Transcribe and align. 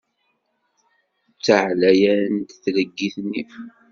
D 1.35 1.37
taɛlayant 1.45 2.57
tleggit-nni. 2.63 3.43